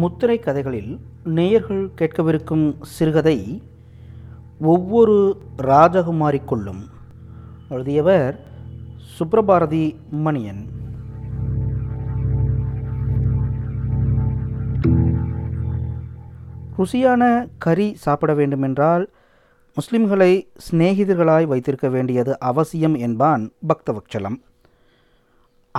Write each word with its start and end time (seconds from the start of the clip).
முத்திரை 0.00 0.38
கதைகளில் 0.38 0.90
நேயர்கள் 1.24 1.90
கேட்கவிருக்கும் 1.98 2.66
சிறுகதை 2.82 3.62
ஒவ்வொரு 4.60 5.16
ராஜகுமாரிக்குள்ளும் 5.62 6.82
எழுதியவர் 7.68 8.34
சுப்ரபாரதி 9.18 9.84
மணியன். 10.24 10.62
ருசியான 16.78 17.48
கறி 17.58 17.94
சாப்பிட 17.94 18.34
வேண்டுமென்றால் 18.34 19.04
முஸ்லிம்களை 19.76 20.32
சிநேகிதர்களாய் 20.66 21.46
வைத்திருக்க 21.46 21.88
வேண்டியது 21.88 22.38
அவசியம் 22.38 22.94
என்பான் 22.94 23.50
பக்தவக்சலம் 23.68 24.38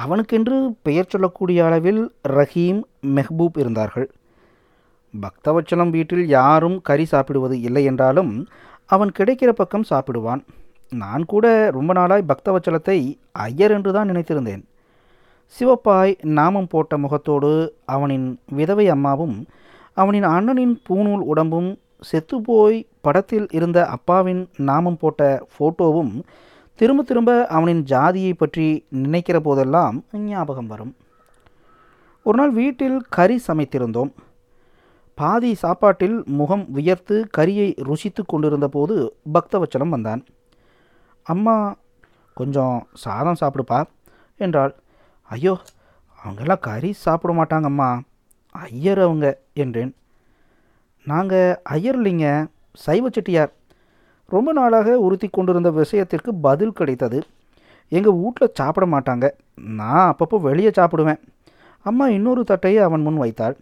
அவனுக்கென்று 0.04 0.58
பெயர் 0.86 1.12
சொல்லக்கூடிய 1.14 1.60
அளவில் 1.68 2.02
ரஹீம் 2.38 2.82
மெஹ்பூப் 3.16 3.58
இருந்தார்கள். 3.62 4.08
பக்தவச்சலம் 5.14 5.92
வீட்டில் 5.96 6.26
யாரும் 6.38 6.78
கறி 6.88 7.06
சாப்பிடுவது 7.14 7.56
இல்லை 7.68 7.84
என்றாலும் 7.92 8.32
அவன் 8.96 9.12
கிடைக்கிற 9.20 9.52
பக்கம் 9.52 9.90
சாப்பிடுவான். 9.92 10.42
நான் 11.02 11.24
கூட 11.32 11.46
ரொம்ப 11.78 11.92
நாளாய் 12.00 12.30
பக்தவச்சலத்தை 12.32 12.98
ஐயர் 13.46 13.74
என்று 13.78 13.92
தான் 13.98 14.10
நினைத்திருந்தேன். 14.12 14.64
சிவப்பாய் 15.56 16.14
நாமம் 16.38 16.70
போட்ட 16.72 16.94
முகத்தோடு 17.04 17.52
அவனின் 17.96 18.28
விதவை 18.58 18.86
அம்மாவும் 18.96 19.38
அவனின் 20.02 20.28
அண்ணனின் 20.36 20.76
பூநூல் 20.88 21.24
உடம்பும் 21.32 21.70
செத்துப்போய் 22.10 22.78
படத்தில் 23.06 23.48
இருந்த 23.58 23.80
அப்பாவின் 23.96 24.42
நாமம் 24.70 25.00
போட்ட 25.02 25.22
ஃபோட்டோவும் 25.54 26.14
திரும்ப 26.80 27.04
திரும்ப 27.04 27.48
அவனின் 27.48 27.84
ஜாதியை 27.84 28.34
பற்றி 28.34 28.86
நினைக்கிற 28.90 29.40
போதெல்லாம் 29.40 30.06
ஞாபகம் 30.12 30.68
வரும். 30.68 30.96
ஒரு 32.24 32.38
நாள் 32.38 32.52
வீட்டில் 32.52 32.98
கறி 33.10 33.40
சமைத்திருந்தோம். 33.48 34.12
பாதி 35.14 35.56
சாப்பாட்டில் 35.56 36.24
முகம் 36.26 36.72
வியர்த்து 36.72 37.16
கறியை 37.38 37.68
ருசித்து 37.90 38.26
கொண்டிருந்த 38.26 38.68
போது 38.68 39.16
பக்தவச்சலம் 39.34 39.90
வந்தான். 39.90 40.26
அம்மா 41.24 41.76
கொஞ்சம் 42.34 42.88
சாதம் 42.94 43.42
சாப்பிடுப்பா 43.42 43.80
என்றாள். 44.38 44.76
ஐயோ 45.24 45.58
அவங்கெல்லாம் 46.24 46.66
கறி 46.70 46.94
சாப்பிட 47.06 47.34
மாட்டாங்கம்மா. 47.34 48.02
ஐயர் 48.52 49.00
அவங்க 49.00 49.28
என்றேன். 49.54 49.96
நாங்கள் 51.08 51.60
ஐயர் 51.64 52.02
இல்லைங்க. 52.02 52.48
சைவ 52.74 53.10
செட்டியார். 53.10 53.54
ரொம்ப 54.36 54.50
நாளாக 54.52 54.98
உறுத்தி 55.00 55.28
கொண்டிருந்த 55.28 55.70
விஷயத்திற்கு 55.82 56.32
பதில் 56.46 56.78
கிடைத்தது. 56.80 57.20
எங்கள் 57.92 58.18
வீட்டில் 58.22 58.56
சாப்பிட 58.60 58.86
மாட்டாங்க. 58.94 59.26
நான் 59.80 60.08
அப்பப்போ 60.12 60.38
வெளியே 60.42 60.72
சாப்பிடுவேன். 60.80 61.20
அம்மா 61.86 62.06
இன்னொரு 62.18 62.44
தட்டையை 62.44 62.82
அவன் 62.88 63.06
முன் 63.08 63.20
வைத்தாள். 63.24 63.56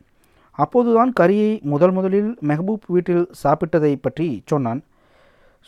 அப்போதுதான் 0.52 1.12
கறியை 1.20 1.52
முதல் 1.72 1.92
முதலில் 1.92 2.30
மெஹபூப் 2.50 2.88
வீட்டில் 2.88 3.26
சாப்பிட்டதை 3.44 3.94
பற்றி 4.02 4.28
சொன்னான். 4.46 4.82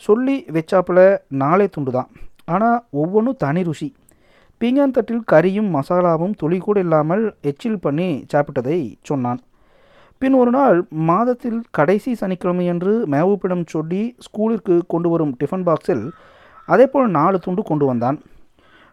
சொல்லி 0.06 0.36
வச்சாப்புல 0.56 1.00
நாளே 1.42 1.66
துண்டு 1.68 1.90
தான். 1.90 2.10
ஆனால் 2.54 2.78
ஒவ்வொன்றும் 3.02 3.40
தனி 3.44 3.62
ருசி. 3.62 3.88
பீங்கான் 4.60 4.94
தட்டில் 4.96 5.28
கறியும் 5.32 5.70
மசாலாவும் 5.76 6.34
துளி 6.36 6.58
கூட 6.58 6.78
இல்லாமல் 6.80 7.24
எச்சில் 7.50 7.82
பண்ணி 7.84 8.08
சாப்பிட்டதை 8.32 8.78
சொன்னான். 9.02 9.40
பின் 10.20 10.34
ஒரு 10.34 10.50
நாள் 10.50 10.86
மாதத்தில் 10.90 11.62
கடைசி 11.70 12.16
சனிக்கிழமையன்று 12.20 12.92
மேவுப்பிடம் 13.12 13.62
சொல்லி 13.66 14.16
ஸ்கூலிற்கு 14.24 14.80
கொண்டு 14.86 15.08
வரும் 15.08 15.36
டிஃபன் 15.40 15.64
பாக்ஸில் 15.68 16.10
அதேபோல் 16.66 17.10
நாலு 17.10 17.38
துண்டு 17.38 17.62
கொண்டு 17.62 17.86
வந்தான். 17.86 18.18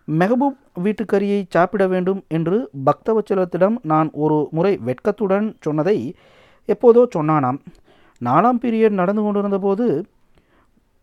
மெஹபூப் 0.08 0.58
வீட்டுக்கறியை 0.84 1.45
சாப்பிட 1.50 1.88
வேண்டும் 1.88 2.23
என்று 2.28 2.69
பக்தவச்சலத்திடம் 2.86 3.75
நான் 3.81 4.09
ஒரு 4.14 4.47
முறை 4.52 4.78
வெட்கத்துடன் 4.78 5.56
சொன்னதை 5.59 6.16
எப்போதோ 6.68 7.03
சொன்னானாம். 7.16 7.59
நாலாம் 8.25 8.62
பீரியட் 8.62 9.00
நடந்து 9.02 9.22
கொண்டிருந்தபோது 9.22 10.06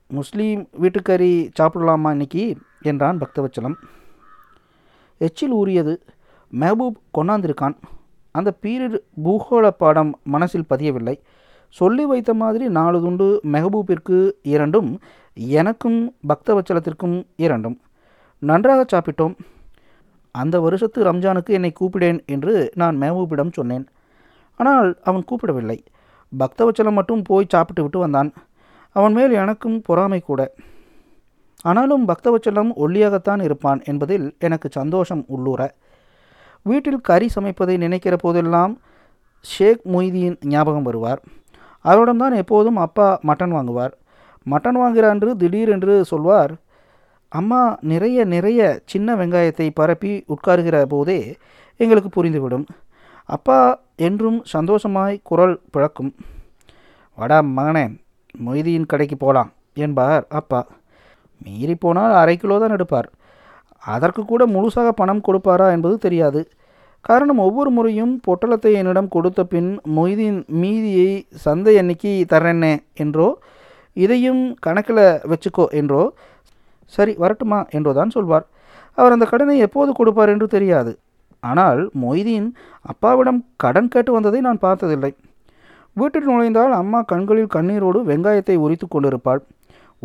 முஸ்லீம் 0.07 0.69
வீட்டுக்கறி 0.83 1.51
சாப்பிடலாமா 1.61 2.11
இன்னைக்கு? 2.11 2.57
என்றான் 2.83 3.19
பக்தவச்சலம். 3.19 3.77
எச்சில் 5.19 5.51
ஊறியது. 5.51 6.03
மெஹபூப் 6.61 6.99
கொண்டாந்திருக்கான். 7.19 7.77
அந்த 8.35 8.51
பீரியட் 8.63 8.99
பூகோள 9.25 9.69
பாடம் 9.69 10.11
மனசில் 10.25 10.71
பதியவில்லை. 10.71 11.17
சொல்லி 11.69 12.05
வைத்த 12.05 12.35
மாதிரி 12.35 12.69
நாலு 12.69 13.01
துண்டு 13.01 13.41
மெஹபூபிற்கு 13.53 14.33
இரண்டும் 14.43 15.01
எனக்கும் 15.35 16.15
பக்தவச்சலத்திற்கும் 16.29 17.17
இரண்டும். 17.37 17.81
நன்றாக 18.39 18.85
சாப்பிட்டோம். 18.93 19.35
அந்த 20.31 20.61
வருஷத்து 20.61 21.05
ரம்ஜானுக்கு 21.05 21.51
என்னை 21.51 21.73
கூப்பிடேன் 21.81 22.19
என்று 22.27 22.71
நான் 22.75 23.01
மெஹபூபிடம் 23.01 23.53
சொன்னேன். 23.53 23.87
ஆனால் 24.57 24.99
அவன் 25.03 25.25
கூப்பிடவில்லை. 25.31 25.79
பக்தவச்சலம் 26.33 26.93
மட்டும் 26.93 27.23
போய் 27.23 27.47
சாப்பிட்டு 27.49 27.83
விட்டு 27.83 27.99
வந்தான். 27.99 28.33
அவன் 28.97 29.13
மேல் 29.13 29.33
எனக்கும் 29.33 29.83
பொறாமை 29.83 30.21
கூட. 30.21 30.55
ஆனாலும் 31.63 32.09
பக்தவச்சலம் 32.09 32.73
ஒல்லியாகத்தான் 32.77 33.43
இருப்பான் 33.43 33.83
என்பதில் 33.85 34.37
எனக்கு 34.39 34.69
சந்தோஷம் 34.73 35.25
உள்ளூர 35.27 35.75
வீட்டில் 36.67 37.01
கறி 37.09 37.29
சமைப்பதை 37.35 37.75
நினைக்கிற 37.85 38.15
போதெல்லாம் 38.17 38.75
ஷேக் 39.45 39.83
மொய்தீன் 39.95 40.37
ஞாபகம் 40.53 40.87
வருவார். 40.89 41.21
அவரிடம் 41.85 42.23
தான் 42.23 42.37
எப்போதும் 42.43 42.79
அப்பா 42.85 43.09
மட்டன் 43.29 43.55
வாங்குவார். 43.57 43.95
மட்டன் 44.47 44.79
வாங்குகிற 44.81 45.09
அன்று 45.15 45.31
திடீரென்று 45.41 45.95
சொல்வார் 46.13 46.53
அம்மா 47.39 47.61
நிறைய 47.91 48.25
நிறைய 48.35 48.61
சின்ன 48.93 49.15
வெங்காயத்தை 49.21 49.67
பரப்பி 49.79 50.13
உட்காருகிற 50.35 50.77
போதே 50.93 51.19
எங்களுக்கு 51.81 52.11
புரிந்துவிடும். 52.17 52.67
அப்பா 53.29 53.59
என்றும் 54.07 54.39
சந்தோஷமாய் 54.55 55.17
குரல் 55.31 55.57
பிழக்கும் 55.75 56.13
வடா 57.19 57.39
மகனே 57.57 57.85
மொய்தியின் 58.45 58.91
கடைக்கு 58.93 59.17
போகலாம் 59.17 59.51
என்பார் 59.85 60.25
அப்பா. 60.41 60.61
மீறி 61.45 61.75
போனால் 61.85 62.15
அரை 62.21 62.37
கிலோ 62.37 62.57
தான் 62.63 62.75
எடுப்பார். 62.77 63.09
அதற்கு 63.85 64.23
கூட 64.25 64.43
முழுசாக 64.55 64.89
பணம் 65.01 65.25
கொடுப்பாரா 65.27 65.67
என்பது 65.77 65.97
தெரியாது. 66.05 66.41
காரணம் 67.05 67.41
ஒவ்வொரு 67.47 67.71
முறையும் 67.77 68.13
பொட்டலத்தை 68.27 68.71
என்னிடம் 68.81 69.11
கொடுத்த 69.15 69.41
பின் 69.53 69.71
மொய்தீன் 69.97 70.39
மீதியை 70.61 71.11
சந்தை 71.45 71.75
அன்னைக்கு 71.81 72.13
தரேன்னே 72.33 72.75
என்றோ 73.05 73.29
இதையும் 73.97 74.43
கணக்கில் 74.67 75.05
வச்சுக்கோ 75.31 75.67
என்றோ 75.81 76.03
சரி 76.93 77.13
வரட்டுமா 77.23 77.59
என்றோ 77.77 77.93
தான் 77.99 78.15
சொல்வார். 78.17 78.47
அவர் 78.99 79.15
அந்த 79.17 79.27
கடனை 79.33 79.57
எப்போது 79.67 79.91
கொடுப்பார் 79.99 80.33
என்று 80.35 80.47
தெரியாது. 80.55 80.93
ஆனால் 81.43 81.81
மொய்தீன் 82.03 82.49
அப்பாவிடம் 82.93 83.41
கடன் 83.63 83.93
கேட்டு 83.95 84.11
வந்ததை 84.17 84.41
நான் 84.47 84.65
பார்த்ததில்லை. 84.67 85.13
வீட்டில் 85.97 86.29
நுழைந்தால் 86.31 86.73
அம்மா 86.79 87.01
கண்களில் 87.11 87.53
கண்ணீரோடு 87.57 87.99
வெங்காயத்தை 88.11 88.57
உரித்து 88.65 88.87
கொண்டிருப்பாள். 88.89 89.43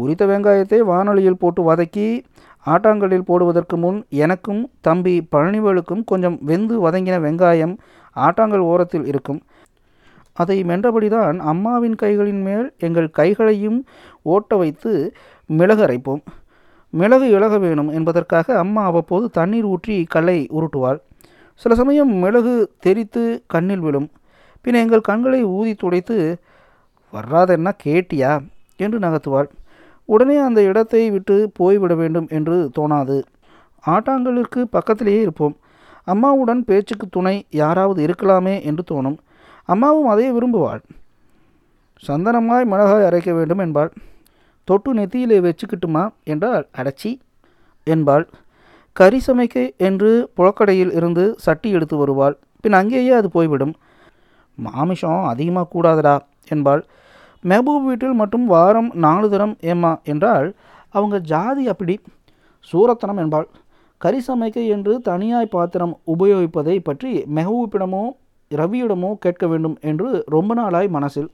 உரித்த 0.01 0.23
வெங்காயத்தை 0.25 0.79
வானொலியில் 0.89 1.41
போட்டு 1.41 1.61
வதக்கி 1.63 2.07
ஆட்டாங்கல்லில் 2.65 3.27
போடுவதற்கு 3.29 3.75
முன் 3.77 3.99
எனக்கும் 4.23 4.61
தம்பி 4.81 5.13
பழனிவேலுக்கும் 5.31 6.03
கொஞ்சம் 6.05 6.37
வெந்து 6.41 6.75
வதங்கின 6.85 7.17
வெங்காயம் 7.25 7.75
ஆட்டாங்கல் 8.15 8.65
ஓரத்தில் 8.71 9.05
இருக்கும். 9.05 9.39
அதை 10.33 10.57
மென்றபடிதான் 10.63 11.37
அம்மாவின் 11.51 11.95
கைகளின் 12.01 12.41
மேல் 12.41 12.67
எங்கள் 12.79 13.09
கைகளையும் 13.09 13.79
ஓட்ட 14.23 14.55
வைத்து 14.55 14.91
மிளகு 15.49 15.83
அரைப்போம். 15.85 16.21
மிளகு 16.93 17.27
இழக 17.29 17.55
வேணும் 17.57 17.89
என்பதற்காக 17.89 18.57
அம்மா 18.57 18.83
அவ்வப்போது 18.83 19.25
தண்ணீர் 19.29 19.67
ஊற்றி 19.71 19.95
கல்லை 20.09 20.39
உருட்டுவாள். 20.57 20.99
சில 21.61 21.75
சமயம் 21.75 22.11
மிளகு 22.23 22.55
தெரித்து 22.79 23.23
கண்ணில் 23.47 23.79
விழும். 23.79 24.07
பின் 24.65 24.79
எங்கள் 24.83 25.07
கண்களை 25.09 25.41
ஊதி 25.57 25.73
துடைத்து 25.73 26.17
வர்றாதென்னா 27.13 27.71
கேட்டியா? 27.83 28.31
என்று 28.77 28.97
நகர்த்துவாள். 28.99 29.49
உடனே 30.13 30.37
அந்த 30.37 30.59
இடத்தை 30.61 31.01
விட்டு 31.11 31.35
போய்விட 31.53 31.93
வேண்டும் 31.95 32.27
என்று 32.37 32.57
தோணாது. 32.77 33.17
ஆட்டாங்கலுக்கு 33.83 34.61
பக்கத்திலேயே 34.75 35.21
இருப்போம். 35.21 35.55
அம்மாவுடன் 36.03 36.61
பேச்சுக்கு 36.63 37.05
துணை 37.07 37.35
யாராவது 37.61 37.99
இருக்கலாமே 38.07 38.55
என்று 38.63 38.83
தோணும். 38.91 39.17
அம்மாவும் 39.69 40.07
அதை 40.07 40.27
விரும்புவாள். 40.31 40.81
சந்தனமாய் 42.03 42.65
மிளகாய் 42.65 43.07
அரைக்க 43.09 43.31
வேண்டும் 43.33 43.61
என்பாள். 43.65 43.91
தொட்டு 44.67 44.89
நெத்தியிலே 44.93 45.37
வச்சுக்கிட்டுமா 45.45 46.03
என்றால் 46.23 46.65
அடைச்சி 46.77 47.11
என்பாள். 47.87 48.25
கறி 48.95 49.19
சமைக்க 49.27 49.57
என்று 49.87 50.11
புழக்கடையில் 50.37 50.93
இருந்து 50.93 51.23
சட்டி 51.37 51.69
எடுத்து 51.69 51.95
வருவாள். 51.97 52.35
பின் 52.63 52.73
அங்கேயே 52.73 53.11
அது 53.11 53.29
போய்விடும். 53.29 53.73
மாமிஷம் 54.57 55.23
அதிகமாக 55.23 55.69
கூடாதடா 55.69 56.15
என்பாள். 56.47 56.81
மெஹபூப் 57.43 57.85
வீட்டில் 57.89 58.19
மட்டும் 58.21 58.45
வாரம் 58.45 58.89
நாலு 59.05 59.27
தரம் 59.29 59.55
ஏம்மா 59.71 59.91
என்றால் 60.11 60.47
அவங்க 60.93 61.15
ஜாதி 61.31 61.63
அப்படி 61.73 61.95
சூரத்தனம் 62.69 63.19
என்பாள். 63.23 63.47
கறி 64.01 64.19
சமைக்க 64.27 64.59
என்று 64.75 64.93
தனியாய் 65.07 65.53
பாத்திரம் 65.55 65.93
உபயோகிப்பதை 66.13 66.75
பற்றி 66.79 67.11
மெஹபூப்பிடமோ 67.37 68.03
ரவியிடமோ 68.51 69.11
கேட்க 69.23 69.43
வேண்டும் 69.47 69.77
என்று 69.89 70.09
ரொம்ப 70.35 70.51
நாளாய் 70.59 70.89
மனசில். 70.97 71.29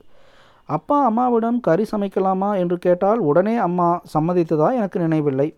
அப்பா 0.68 0.96
அம்மாவிடம் 1.08 1.58
கறி 1.66 1.84
சமைக்கலாமா 1.92 2.50
என்று 2.62 2.76
கேட்டால் 2.86 3.20
உடனே 3.30 3.54
அம்மா 3.66 3.88
சம்மதித்ததா 4.14 4.68
எனக்கு 4.78 4.98
நினைவில்லை. 5.04 5.48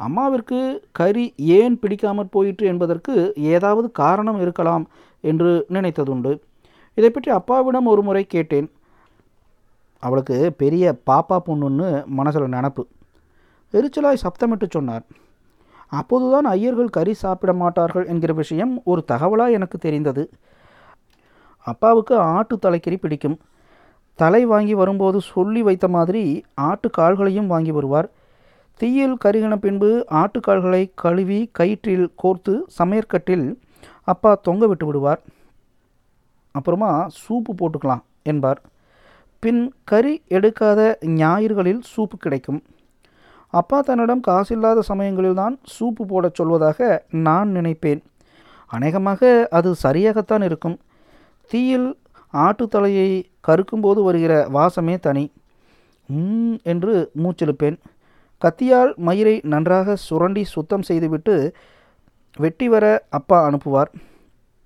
அம்மாவிற்கு 0.00 0.58
கறி 0.98 1.24
ஏன் 1.58 1.74
பிடிக்காமற் 1.82 2.34
போயிற்று 2.34 2.64
என்பதற்கு 2.66 3.14
ஏதாவது 3.54 3.88
காரணம் 4.02 4.40
இருக்கலாம் 4.44 4.84
என்று 5.24 5.50
நினைத்ததுண்டு. 5.76 6.32
இதை 6.98 7.10
பற்றி 7.10 7.30
அப்பாவிடம் 7.30 7.90
ஒரு 7.92 8.02
முறை 8.02 8.24
கேட்டேன். 8.34 8.68
அவளுக்கு 10.00 10.52
பெரிய 10.52 10.94
பாப்பா 11.10 11.38
பொண்ணுன்னு 11.46 12.04
மனசில் 12.18 12.52
நினப்பு. 12.54 12.84
எரிச்சலாய் 13.72 14.22
சப்தமிட்டு 14.22 14.66
சொன்னார். 14.70 15.04
அப்போதுதான் 15.88 16.46
ஐயர்கள் 16.46 16.94
கறி 16.96 17.14
சாப்பிட 17.14 17.52
மாட்டார்கள் 17.52 18.06
என்கிற 18.06 18.32
விஷயம் 18.32 18.82
ஒரு 18.84 19.04
தகவலாக 19.12 19.50
எனக்கு 19.50 19.78
தெரிந்தது. 19.78 20.30
அப்பாவுக்கு 21.66 22.14
ஆட்டு 22.16 22.58
தலைக்கறி 22.62 22.96
பிடிக்கும். 22.96 23.38
தலை 24.14 24.44
வாங்கி 24.44 24.74
வரும்போது 24.74 25.20
சொல்லி 25.20 25.62
வைத்த 25.62 25.88
மாதிரி 25.88 26.44
ஆட்டு 26.54 26.90
கால்களையும் 26.98 27.46
வாங்கி 27.46 27.72
வருவார். 27.72 28.10
தீயில் 28.80 29.16
கருகின 29.24 29.56
பின்பு 29.56 30.06
ஆட்டுக்கால்களை 30.10 30.90
கழுவி 30.94 31.50
கயிற்றில் 31.58 32.06
கோர்த்து 32.22 32.54
சமையற்கட்டில் 32.78 33.46
அப்பா 34.04 34.34
தொங்க 34.34 34.66
விட்டு 34.66 34.86
விடுவார். 34.86 35.22
அப்புறமா 36.52 37.06
சூப்பு 37.06 37.52
போட்டுக்கலாம் 37.58 38.02
என்பார். 38.22 38.60
பின் 39.42 39.60
கறி 39.84 40.14
எடுக்காத 40.28 40.80
ஞாயிறுகளில் 41.20 41.80
சூப்பு 41.92 42.16
கிடைக்கும். 42.18 42.60
அப்பா 43.52 43.80
தன்னிடம் 43.80 44.22
காசில்லாத 44.26 44.78
சமயங்களில்தான் 44.88 45.54
சூப்பு 45.74 46.02
போடச் 46.02 46.38
சொல்வதாக 46.38 46.98
நான் 47.10 47.48
நினைப்பேன். 47.56 48.00
அநேகமாக 48.66 49.48
அது 49.50 49.70
சரியாகத்தான் 49.82 50.44
இருக்கும். 50.48 50.76
தீயில் 51.50 51.88
ஆட்டுத்தலையை 52.34 53.08
கறுக்கும்போது 53.48 54.02
வருகிற 54.02 54.34
வாசமே 54.52 54.96
தனி. 55.00 55.24
ம் 56.08 56.56
என்று 56.62 56.94
மூச்செழுப்பேன் 57.22 57.78
கத்தியால் 58.42 58.92
மயிரை 59.06 59.40
நன்றாக 59.52 59.96
சுரண்டி 59.96 60.44
சுத்தம் 60.44 60.82
செய்துவிட்டு 60.82 61.34
வெட்டி 62.36 62.68
வர 62.68 62.84
அப்பா 63.08 63.38
அனுப்புவார். 63.48 63.90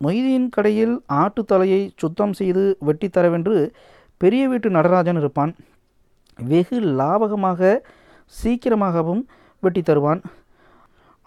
மொய்தியின் 0.01 0.49
கடையில் 0.49 0.95
ஆட்டுத்தலையை 1.23 1.83
சுத்தம் 1.97 2.33
செய்து 2.33 2.77
வெட்டி 2.81 3.09
தரவென்று 3.09 3.59
பெரிய 4.17 4.49
வீட்டு 4.49 4.71
நடராஜன் 4.71 5.19
இருப்பான். 5.19 5.53
வெகு 6.39 6.81
லாபகமாக 6.81 7.81
சீக்கிரமாகவும் 8.39 9.23
வெட்டி 9.61 9.83
தருவான். 9.83 10.23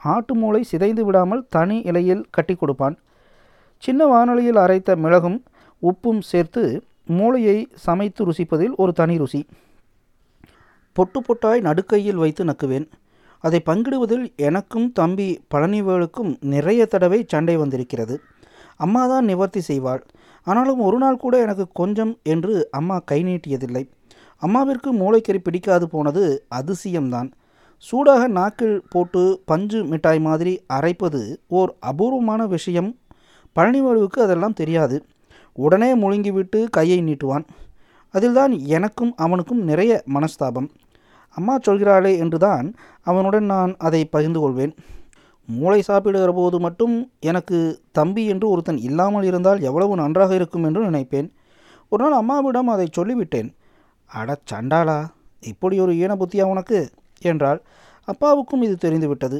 ஆட்டு 0.01 0.35
மூளை 0.35 0.63
சிதைந்து 0.63 1.05
விடாமல் 1.05 1.45
தனி 1.49 1.77
இலையில் 1.81 2.27
கட்டி 2.29 2.55
கொடுப்பான். 2.55 2.95
சின்ன 3.83 4.05
வானொலியில் 4.05 4.55
அரைத்த 4.55 4.95
மிளகும் 4.95 5.43
உப்பும் 5.81 6.21
சேர்த்து 6.21 6.83
மூளையை 7.05 7.57
சமைத்து 7.85 8.21
ருசிப்பதில் 8.25 8.75
ஒரு 8.75 8.93
தனி 8.93 9.17
ருசி. 9.17 9.41
பொட்டு 10.93 11.19
பொட்டாய் 11.21 11.61
நடுக்கையில் 11.61 12.15
வைத்து 12.15 12.43
நக்குவேன். 12.45 12.87
அதை 13.39 13.59
பங்கிடுவதில் 13.65 14.25
எனக்கும் 14.35 14.91
தம்பி 14.91 15.27
பழனிவேலுக்கும் 15.53 16.31
நிறைய 16.39 16.85
தடவை 16.85 17.25
சண்டை 17.27 17.57
வந்திருக்கிறது. 17.57 18.21
அம்மா 18.77 19.07
தான் 19.07 19.25
நிவர்த்தி 19.25 19.61
செய்வாள். 19.67 20.01
ஆனாலும் 20.47 20.81
ஒரு 20.87 20.97
நாள் 20.97 21.23
கூட 21.23 21.35
எனக்கு 21.41 21.65
கொஞ்சம் 21.73 22.13
என்று 22.23 22.53
அம்மா 22.71 22.97
கை 22.99 23.19
நீட்டியதில்லை. 23.23 23.83
அம்மாவிற்கு 24.41 24.89
மூளைக்கறி 24.91 25.39
பிடிக்காது 25.43 25.85
போனது 25.89 26.23
அதிசயம்தான். 26.55 27.29
சூடாக 27.77 28.27
நாக்கில் 28.27 28.77
போட்டு 28.89 29.21
பஞ்சு 29.45 29.79
மிட்டாய் 29.83 30.19
மாதிரி 30.19 30.53
அரைப்பது 30.73 31.21
ஓர் 31.47 31.71
அபூர்வமான 31.79 32.41
விஷயம். 32.47 32.89
பழனிவேலுவுக்கு 33.55 34.19
அதெல்லாம் 34.19 34.59
தெரியாது. 34.61 34.97
உடனே 35.53 35.89
முழுங்கிவிட்டு 35.95 36.59
கையை 36.69 36.99
நீட்டுவான். 37.01 37.45
அதில்தான் 38.13 38.53
எனக்கும் 38.75 39.13
அவனுக்கும் 39.15 39.63
நிறைய 39.63 40.03
மனஸ்தாபம். 40.13 40.69
அம்மா 41.37 41.55
சொல்கிறாளே 41.67 42.17
என்றுதான் 42.17 42.67
அவனுடன் 43.01 43.45
நான் 43.45 43.73
அதை 43.77 44.05
பகிர்ந்து 44.05 44.39
கொள்வேன். 44.39 44.73
மூளை 45.49 45.81
சாப்பிடுகிற 45.81 46.31
போது 46.31 46.59
மட்டும் 46.59 47.11
எனக்கு 47.19 47.57
தம்பி 47.91 48.23
என்று 48.25 48.49
ஒருத்தன் 48.49 48.77
இல்லாமல் 48.77 49.23
இருந்தால் 49.23 49.61
எவ்வளவு 49.61 49.95
நன்றாக 49.95 50.33
இருக்கும் 50.35 50.63
என்று 50.63 50.81
நினைப்பேன். 50.89 51.27
ஒரு 51.89 52.03
நாள் 52.03 52.19
அம்மாவிடம் 52.21 52.67
அதை 52.67 52.87
சொல்லிவிட்டேன். 52.97 53.49
அட 54.11 54.37
சண்டாளா 54.51 54.97
இப்படி 55.43 55.79
ஒரு 55.79 55.93
ஈன 55.93 56.15
புத்தியா 56.15 56.43
உனக்கு? 56.43 56.79
என்றால் 57.21 57.61
அப்பாவுக்கும் 58.07 58.61
இது 58.61 58.75
தெரிந்துவிட்டது. 58.75 59.39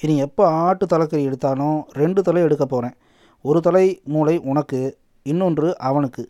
இனி 0.00 0.16
எப்போ 0.18 0.44
ஆட்டு 0.48 0.86
தலைக்கறி 0.86 1.22
எடுத்தானோ 1.30 1.70
ரெண்டு 1.92 2.22
தலை 2.22 2.42
எடுக்க 2.42 2.64
போகிறேன் 2.66 2.96
ஒரு 3.44 3.60
தலை 3.60 3.86
மூளை 4.04 4.36
உனக்கு 4.50 4.98
இன்னொன்று 5.26 5.68
அவனுக்கு. 5.78 6.24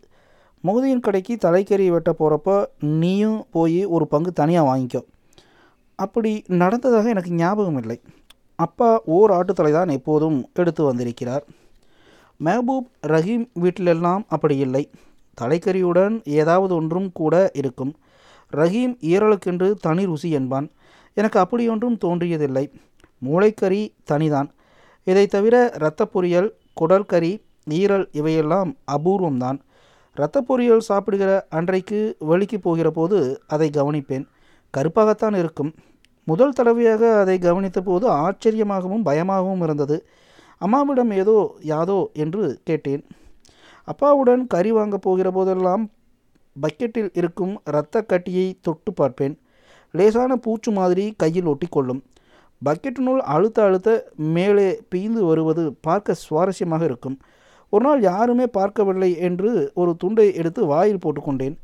முகுதியின் 0.63 0.99
கடைக்கு 0.99 1.37
தலைக்கறி 1.41 1.85
வெட்ட 1.89 2.11
போகிறப்போ 2.11 2.55
நீயும் 2.79 3.45
போய் 3.51 3.85
ஒரு 3.85 4.07
பங்கு 4.07 4.31
தனியாக 4.33 4.67
வாங்கிக்கோ. 4.69 5.01
அப்படி 5.99 6.31
நடந்ததாக 6.47 7.09
எனக்கு 7.09 7.31
ஞாபகம் 7.33 7.77
இல்லை 7.77 7.97
அப்பா 8.65 8.89
ஓர் 9.05 9.31
ஆட்டுத்தலை 9.31 9.71
தான் 9.71 9.89
எப்போதும் 9.89 10.37
எடுத்து 10.53 10.83
வந்திருக்கிறார். 10.83 11.43
மெஹபூப் 12.45 12.87
ரஹீம் 13.07 13.45
வீட்டிலெல்லாம் 13.61 14.21
அப்படி 14.27 14.55
இல்லை. 14.57 14.83
தலைக்கறியுடன் 15.41 16.15
ஏதாவது 16.39 16.73
ஒன்றும் 16.75 17.09
கூட 17.13 17.35
இருக்கும். 17.53 17.93
ரஹீம் 18.53 18.95
ஈரலுக்கென்று 19.11 19.67
தனி 19.81 20.03
ருசி 20.05 20.29
என்பான். 20.31 20.67
எனக்கு 21.13 21.37
அப்படியொன்றும் 21.39 21.97
தோன்றியதில்லை. 22.05 22.65
மூளைக்கறி 23.25 23.81
தனிதான். 24.11 24.49
இதை 25.03 25.25
தவிர 25.27 25.55
இரத்த 25.75 26.07
பொரியல் 26.13 26.49
குடல் 26.73 27.05
கறி 27.05 27.33
ஈரல் 27.69 28.05
இவையெல்லாம் 28.11 28.69
அபூர்வம்தான். 28.91 29.59
இரத்த 30.15 30.43
பொரியல் 30.49 30.85
சாப்பிடுகிற 30.89 31.31
அன்றைக்கு 31.49 31.99
வெளிக்கு 32.19 32.59
போகிற 32.59 32.91
போது 32.91 33.19
அதை 33.47 33.69
கவனிப்பேன். 33.69 34.25
கருப்பாகத்தான் 34.77 35.37
இருக்கும். 35.37 35.73
முதல் 36.31 36.55
தடவையாக 36.57 37.03
அதை 37.21 37.37
கவனித்த 37.47 37.79
போது 37.81 38.05
ஆச்சரியமாகவும் 38.23 39.05
பயமாகவும் 39.09 39.63
இருந்தது. 39.67 39.97
அம்மாவிடம் 40.61 41.11
ஏதோ 41.21 41.37
யாதோ 41.71 41.99
என்று 42.23 42.43
கேட்டேன். 42.69 43.01
அப்பாவுடன் 43.87 44.43
கறி 44.53 44.71
வாங்க 44.77 44.97
போகிற 44.97 45.27
போதெல்லாம் 45.37 45.83
பக்கெட்டில் 46.55 47.11
இருக்கும் 47.19 47.53
இரத்த 47.69 47.95
கட்டியை 48.11 48.47
தொட்டு 48.67 48.91
பார்ப்பேன். 48.93 49.35
லேசான 49.93 50.31
பூச்சு 50.45 50.71
மாதிரி 50.79 51.05
கையில் 51.21 51.49
ஒட்டிக்கொள்ளும். 51.51 52.01
பக்கெட்டினுள் 52.61 53.21
அழுத்த 53.35 53.57
அழுத்த 53.67 53.89
மேலே 54.35 54.67
பீந்து 54.91 55.21
வருவது 55.29 55.63
பார்க்க 55.87 56.15
சுவாரஸ்யமாக 56.25 56.83
இருக்கும். 56.89 57.17
ஒரு 57.73 57.83
நாள் 57.85 58.01
யாருமே 58.01 58.45
பார்க்கவில்லை 58.57 59.11
என்று 59.27 59.49
ஒரு 59.81 59.91
துண்டை 60.01 60.27
எடுத்து 60.39 60.61
வாயில் 60.71 61.03
போட்டுக்கொண்டேன் 61.03 61.55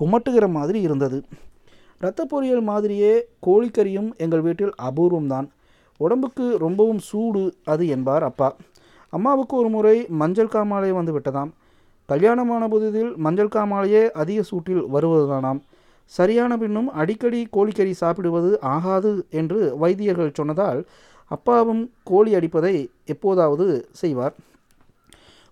குமட்டுகிற 0.00 0.46
மாதிரி 0.58 0.78
இருந்தது. 0.88 1.18
இரத்த 2.02 2.26
பொரியல் 2.30 2.62
மாதிரியே 2.62 3.26
கோழிக்கறியும் 3.46 4.16
எங்கள் 4.16 4.40
வீட்டில் 4.40 4.72
அபூர்வம்தான். 4.82 5.48
உடம்புக்கு 5.96 6.56
ரொம்பவும் 6.58 6.98
சூடு 6.98 7.54
அது 7.64 7.88
என்பார் 7.88 8.22
அப்பா. 8.22 8.56
அம்மாவுக்கு 9.10 9.56
ஒரு 9.56 9.68
முறை 9.68 10.06
மஞ்சள் 10.08 10.50
காமாலை 10.52 10.90
வந்து 10.90 11.18
விட்டதாம். 11.18 11.50
கல்யாணமான 12.06 12.68
புதிதில் 12.68 13.16
மஞ்சள் 13.16 13.52
காமாலையே 13.54 14.10
அதிக 14.10 14.42
சூட்டில் 14.50 14.82
வருவதுதானாம். 14.94 15.60
சரியான 16.04 16.56
பின்னும் 16.56 16.90
அடிக்கடி 16.90 17.48
கோழிக்கறி 17.52 17.90
சாப்பிடுவது 17.90 18.60
ஆகாது 18.60 19.26
என்று 19.30 19.78
வைத்தியர்கள் 19.78 20.36
சொன்னதால் 20.36 20.86
அப்பாவும் 21.26 21.90
கோழி 22.04 22.34
அடிப்பதை 22.34 22.88
எப்போதாவது 23.04 23.88
செய்வார். 23.92 24.34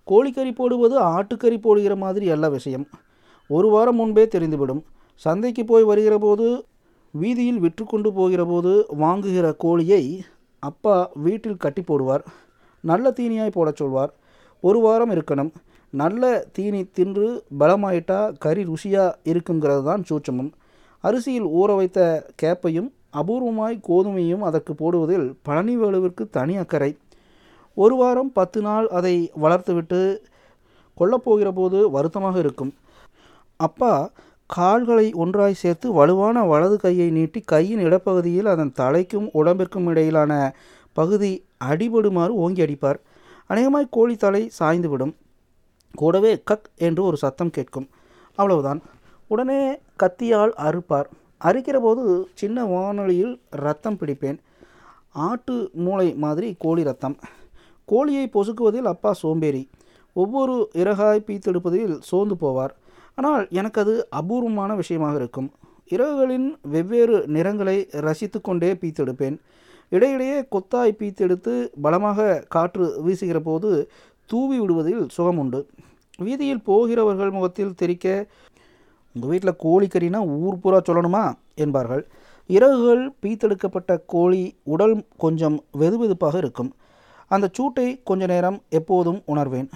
கோழிக்கறி 0.07 0.55
போடுவது 0.55 1.01
ஆட்டுக்கறி 1.01 1.61
போடுகிற 1.61 1.95
மாதிரி 1.95 2.29
அல்ல 2.29 2.49
விஷயம். 2.49 2.87
ஒரு 3.47 3.67
வாரம் 3.67 3.95
முன்பே 3.95 4.25
தெரிந்துவிடும். 4.25 4.81
சந்தைக்கு 5.23 5.63
போய் 5.71 5.89
வருகிற 5.89 6.15
போது 6.17 6.45
வீதியில் 7.21 7.59
விற்று 7.63 7.83
கொண்டு 7.85 8.09
போகிற 8.13 8.41
போது 8.51 8.71
வாங்குகிற 9.03 9.47
கோழியை 9.63 10.03
அப்பா 10.69 10.95
வீட்டில் 11.25 11.61
கட்டி 11.63 11.81
போடுவார். 11.81 12.23
நல்ல 12.83 13.05
தீனியாய் 13.17 13.55
போடச் 13.57 13.79
சொல்வார். 13.81 14.11
ஒரு 14.63 14.79
வாரம் 14.85 15.13
இருக்கணும். 15.15 15.51
நல்ல 15.93 16.23
தீனி 16.55 16.81
தின்று 16.97 17.27
பலமாயிட்டா 17.59 18.19
கறி 18.43 18.63
ருசியாக 18.71 19.15
இருக்குங்கிறது 19.31 19.83
தான் 19.89 20.03
சூட்சமம். 20.09 20.51
அரிசியில் 21.03 21.47
ஊற 21.59 21.75
வைத்த 21.79 21.99
கேப்பையும் 22.41 22.89
அபூர்வமாய் 23.21 23.77
கோதுமையும் 23.89 24.43
அதற்கு 24.49 24.73
போடுவதில் 24.81 25.27
பழனிவேலுவிற்கு 25.47 26.25
தனி 26.37 26.55
அக்கறை. 26.63 26.91
ஒரு 27.77 27.95
வாரம் 28.01 28.31
பத்து 28.39 28.61
நாள் 28.61 28.87
அதை 28.97 29.15
வளர்த்துவிட்டு 29.43 30.01
கொல்லப்போகிற 30.97 31.51
போது 31.59 31.77
வருத்தமாக 31.95 32.37
இருக்கும். 32.39 32.73
அப்பா 33.67 33.93
கால்களை 34.55 35.13
ஒன்றாய் 35.13 35.53
சேர்த்து 35.53 35.91
வலுவான 35.91 36.43
வலது 36.43 36.77
கையை 36.77 37.09
நீட்டி 37.09 37.41
கையின் 37.41 37.79
இடப்பகுதியில் 37.79 38.45
அதன் 38.45 38.73
தலைக்கும் 38.79 39.29
உடம்பிற்கும் 39.33 39.87
இடையிலான 39.87 40.55
பகுதி 40.93 41.45
அடிபடுமாறு 41.65 42.27
ஓங்கி 42.27 42.61
அடிப்பார். 42.61 42.99
அநேகமாய் 43.47 43.87
கோழி 43.91 44.15
தலை 44.15 44.51
சாய்ந்துவிடும். 44.59 45.13
கூடவே 45.93 46.41
கக் 46.43 46.69
என்று 46.77 47.03
ஒரு 47.03 47.17
சத்தம் 47.17 47.49
கேட்கும். 47.49 47.89
அவ்வளவுதான். 48.35 48.81
உடனே 49.27 49.79
கத்தியால் 50.03 50.53
அறுப்பார். 50.57 51.05
அறுக்கிற 51.43 51.79
போது 51.79 52.27
சின்ன 52.33 52.65
வானொலியில் 52.65 53.41
ரத்தம் 53.49 53.97
பிடிப்பேன். 53.97 54.39
ஆட்டு 55.27 55.69
மூளை 55.73 56.13
மாதிரி 56.13 56.55
கோழி 56.59 56.83
ரத்தம். 56.83 57.17
கோழியை 57.85 58.29
பொசுக்குவதில் 58.33 58.91
அப்பா 58.93 59.13
சோம்பேறி. 59.13 59.69
ஒவ்வொரு 60.13 60.69
இறகாய் 60.73 61.25
பீத்தெடுப்பதில் 61.27 61.97
சோர்ந்து 61.99 62.35
போவார். 62.41 62.75
ஆனால் 63.21 63.45
எனக்கு 63.59 63.81
அது 63.83 63.93
அபூர்வமான 64.19 64.75
விஷயமாக 64.81 65.15
இருக்கும். 65.21 65.49
இரவுகளின் 65.95 66.49
வெவ்வேறு 66.73 67.17
நிறங்களை 67.35 67.77
ரசித்து 68.05 68.39
கொண்டே 68.41 68.69
பீத்தெடுப்பேன். 68.81 69.37
இடையிடையே 69.91 70.37
கொத்தாய் 70.53 70.97
பீத்தெடுத்து 70.99 71.53
பலமாக 71.81 72.27
காற்று 72.55 72.85
வீசுகிற 73.05 73.39
போது 73.39 73.69
தூவி 74.29 74.57
விடுவதில் 74.59 75.03
சுகம் 75.15 75.39
உண்டு 75.43 75.59
வீதியில் 76.25 76.65
போகிறவர்கள் 76.69 77.31
முகத்தில் 77.35 77.77
தெரிக்க 77.81 78.07
உங்கள் 79.15 79.31
வீட்டில் 79.31 79.61
கோழிக்கறினா 79.63 80.19
ஊர் 80.45 80.59
பூரா 80.63 80.79
சொல்லணுமா? 80.89 81.23
என்பார்கள். 81.63 82.03
இறகுகள் 82.49 83.01
பீத்தெடுக்கப்பட்ட 83.21 83.91
கோழி 84.13 84.43
உடல் 84.73 84.95
கொஞ்சம் 85.23 85.57
வெதுவெதுப்பாக 85.79 86.35
இருக்கும். 86.43 86.71
அந்த 87.31 87.49
சூட்டை 87.57 87.87
கொஞ்ச 88.09 88.25
நேரம் 88.25 88.59
எப்போதும் 88.69 89.19
உணர்வேன். 89.25 89.69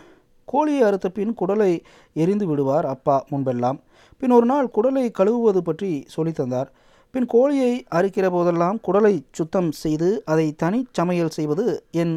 கோழியை 0.56 0.82
அறுத்த 0.82 1.10
பின் 1.10 1.34
குடலை 1.42 1.72
எரிந்து 2.14 2.46
விடுவார் 2.48 2.86
அப்பா 2.86 3.16
முன்பெல்லாம். 3.32 3.78
பின் 4.22 4.36
ஒரு 4.38 4.46
நாள் 4.46 4.72
குடலை 4.76 5.06
கழுவுவது 5.12 5.58
பற்றி 5.58 5.92
சொல்லித் 6.08 6.36
தந்தார். 6.36 6.70
பின் 7.14 7.26
கோழியை 7.26 7.74
அறுக்கிற 7.96 8.30
போதெல்லாம் 8.30 8.80
குடலை 8.88 9.16
சுத்தம் 9.32 9.72
செய்து 9.72 10.10
அதை 10.26 10.46
தனி 10.58 10.80
சமையல் 10.92 11.36
செய்வது 11.38 11.66
என் 11.92 12.16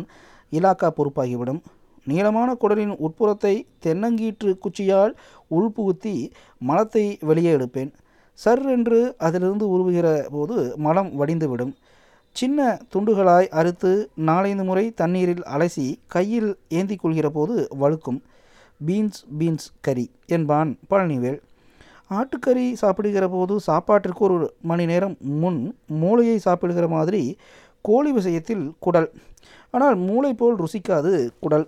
இலாக்கா 0.52 0.88
பொறுப்பாகிவிடும். 0.90 1.60
நீளமான 2.04 2.56
குடலின் 2.60 2.94
உட்புறத்தை 2.98 3.54
தென்னங்கீற்று 3.84 4.52
குச்சியால் 4.58 5.12
உள்புகுத்தி 5.50 6.14
மலத்தை 6.68 7.06
வெளியே 7.20 7.52
எடுப்பேன். 7.56 7.92
சர் 8.34 8.64
என்று 8.66 9.14
அதிலிருந்து 9.18 9.66
உருவுகிற 9.68 10.08
போது 10.30 10.56
மலம் 10.76 11.10
வடிந்துவிடும். 11.20 11.72
சின்ன 12.32 12.78
துண்டுகளாய் 12.92 13.48
அறுத்து 13.48 13.92
நாலைந்து 14.14 14.64
முறை 14.64 14.84
தண்ணீரில் 14.90 15.44
அலசி 15.56 15.86
கையில் 16.06 16.50
ஏந்தி 16.68 16.96
கொள்கிற 16.96 17.28
போது 17.30 17.68
வழுக்கும். 17.80 18.20
பீன்ஸ் 18.86 19.20
பீன்ஸ் 19.38 19.68
கறி 19.86 20.06
என்பான் 20.36 20.70
பழனிவேல். 20.90 21.38
ஆட்டுக்கறி 22.10 22.66
சாப்பிடுகிற 22.82 23.24
போது 23.28 23.54
சாப்பாட்டிற்கு 23.60 24.22
ஒரு 24.26 24.36
மணி 24.70 24.84
நேரம் 24.90 25.16
முன் 25.42 25.58
மூளையை 26.02 26.38
சாப்பிடுகிற 26.38 26.86
மாதிரி 26.88 27.22
கோழி 27.88 28.10
விஷயத்தில் 28.12 28.64
குடல். 28.84 29.08
ஆனால் 29.70 29.96
மூளை 30.08 30.32
போல் 30.34 30.56
ருசிக்காது 30.62 31.12
குடல். 31.40 31.66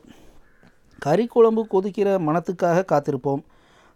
கறி 0.99 1.27
குழம்பு 1.27 1.63
கொதிக்கிற 1.73 2.09
மனத்துக்காக 2.27 2.87
காத்திருப்போம். 2.93 3.43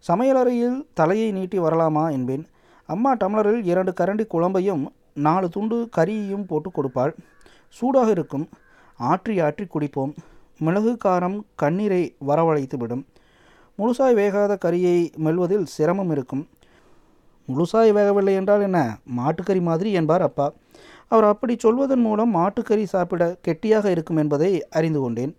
சமையலறையில் 0.04 0.76
தலையை 0.94 1.28
நீட்டி 1.32 1.58
வரலாமா 1.58 2.04
என்பேன். 2.10 2.44
அம்மா 2.88 3.10
டம்ளரில் 3.14 3.62
இரண்டு 3.72 3.92
கரண்டி 4.00 4.24
குழம்பையும் 4.34 4.84
நாலு 5.26 5.48
துண்டு 5.48 5.76
கறியையும் 5.96 6.46
போட்டு 6.50 6.70
கொடுப்பாள். 6.70 7.12
சூடாக 7.76 8.10
இருக்கும். 8.10 8.46
ஆற்றி 9.00 9.34
ஆற்றி 9.46 9.64
குடிப்போம். 9.66 10.14
மிளகு 10.60 10.96
காரம் 11.04 11.40
கண்ணீரை 11.54 12.16
வரவழைத்து 12.26 12.76
விடும் 12.76 13.06
முழுசாய் 13.78 14.14
வேகாத 14.14 14.58
கறியை 14.64 15.12
மெல்வதில் 15.16 15.64
சிரமம் 15.64 16.10
இருக்கும். 16.10 16.48
முழுசாய் 17.48 17.92
வேகவில்லை 17.92 18.34
என்றால் 18.34 18.60
என்ன? 18.60 18.98
மாட்டுக்கறி 19.16 19.60
மாதிரி 19.60 19.92
என்பார் 19.92 20.22
அப்பா. 20.22 20.52
அவர் 21.08 21.24
அப்படி 21.24 21.56
சொல்வதன் 21.58 22.00
மூலம் 22.00 22.34
மாட்டுக்கறி 22.34 22.84
சாப்பிட 22.84 23.36
கெட்டியாக 23.42 23.90
இருக்கும் 23.90 24.16
என்பதை 24.16 24.68
அறிந்து 24.68 25.00
கொண்டேன். 25.00 25.36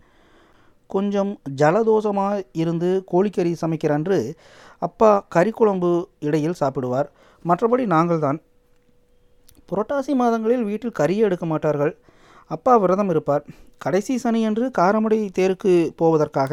கொஞ்சம் 0.87 1.39
ஜலதோஷமாக 1.55 2.43
இருந்து 2.51 3.03
கோழிக்கறி 3.11 3.55
சமைக்கிற 3.61 3.91
அன்று 3.91 4.35
அப்பா 4.79 5.25
கறி 5.29 5.51
குழம்பு 5.51 6.09
இடையில் 6.19 6.59
சாப்பிடுவார். 6.59 7.09
மற்றபடி 7.45 7.85
நாங்கள்தான். 7.85 8.39
புரட்டாசி 9.69 10.13
மாதங்களில் 10.13 10.63
வீட்டில் 10.63 10.97
கறியை 10.99 11.17
எடுக்க 11.17 11.45
மாட்டார்கள். 11.45 11.97
அப்பா 12.51 12.73
விரதம் 12.75 13.09
இருப்பார். 13.09 13.43
கடைசி 13.77 14.15
சனியன்று 14.23 14.65
காரமடை 14.77 15.19
தேருக்கு 15.37 15.73
போவதற்காக 15.97 16.51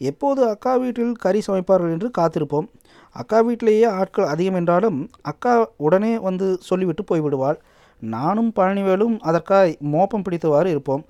எப்போது 0.00 0.40
அக்கா 0.48 0.72
வீட்டில் 0.76 1.12
கறி 1.14 1.40
சமைப்பார்கள் 1.46 1.94
என்று 1.94 2.08
காத்திருப்போம். 2.18 2.68
அக்கா 3.16 3.38
வீட்டிலேயே 3.40 3.86
ஆட்கள் 4.00 4.24
அதிகம் 4.24 4.54
என்றாலும் 4.54 4.98
அக்கா 5.22 5.54
உடனே 5.76 6.12
வந்து 6.18 6.46
சொல்லிவிட்டு 6.60 7.02
போய்விடுவாள். 7.10 7.58
நானும் 8.02 8.52
பழனிவேலும் 8.56 9.16
அதற்காய் 9.20 9.72
மோப்பம் 9.94 10.24
பிடித்தவாறு 10.26 10.66
இருப்போம். 10.66 11.02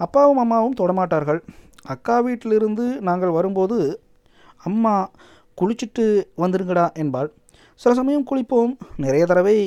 அப்பாவும் 0.00 0.36
அம்மாவும் 0.36 0.78
தொடமாட்டார்கள். 0.80 1.40
அக்கா 1.84 2.16
வீட்டிலிருந்து 2.20 2.84
நாங்கள் 3.00 3.30
வரும்போது 3.30 3.78
அம்மா 4.62 4.94
குளிச்சுட்டு 5.58 6.04
வந்துருங்கடா 6.42 6.86
என்பாள். 6.94 7.30
சில 7.80 7.94
சமயம் 7.94 8.28
குளிப்போம். 8.30 8.72
நிறைய 8.96 9.24
தடவை 9.26 9.58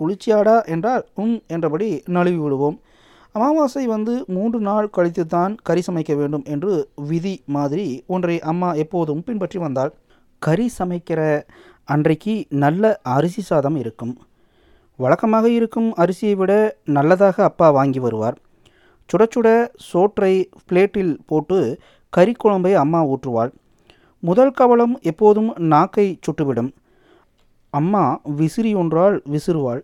குளிச்சியாடா 0.00 0.56
என்றால் 0.66 1.04
உம் 1.14 1.36
என்றபடி 1.46 2.02
நழுவி 2.06 2.36
விடுவோம் 2.36 2.78
அமாவாசை 3.34 3.82
வந்து 3.86 4.14
மூன்று 4.36 4.58
நாள் 4.60 4.88
கழித்து 4.96 5.24
தான் 5.26 5.52
கறி 5.68 5.82
சமைக்க 5.86 6.12
வேண்டும் 6.16 6.42
என்று 6.54 6.72
விதி 7.10 7.32
மாதிரி 7.54 7.86
ஒன்றை 8.06 8.36
அம்மா 8.50 8.70
எப்போதும் 8.82 9.22
பின்பற்றி 9.26 9.58
வந்தாள். 9.58 9.92
கறி 10.42 10.66
சமைக்கிற 10.78 11.20
அன்றைக்கு 11.84 12.34
நல்ல 12.64 12.92
அரிசி 13.14 13.42
சாதம் 13.42 13.76
இருக்கும். 13.76 14.12
வழக்கமாக 14.98 15.46
இருக்கும் 15.58 15.88
அரிசியை 16.02 16.34
விட 16.40 16.52
நல்லதாக 16.96 17.36
அப்பா 17.44 17.68
வாங்கி 17.78 18.02
வருவார். 18.06 18.36
சுட 19.10 19.22
சுட 19.34 19.48
சோற்றை 19.88 20.34
பிளேட்டில் 20.68 21.14
போட்டு 21.26 21.58
கறி 22.12 22.34
குழம்பை 22.34 22.74
அம்மா 22.82 23.00
ஊற்றுவாள். 23.12 23.52
முதல் 24.22 24.54
கவலம் 24.60 24.94
எப்போதும் 25.10 25.50
நாக்கை 25.72 26.06
சுட்டுவிடும். 26.26 26.70
அம்மா 27.70 28.04
விசிறி 28.40 28.72
ஒன்றால் 28.74 29.16
விசிறுவாள். 29.34 29.82